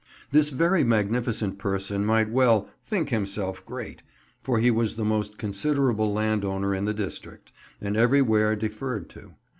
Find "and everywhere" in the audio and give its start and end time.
7.79-8.55